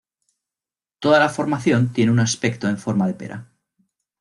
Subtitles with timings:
[0.97, 3.51] Toda la formación tiene un aspecto en forma de pera.